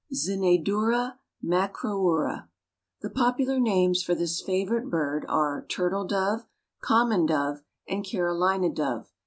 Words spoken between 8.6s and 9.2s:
dove.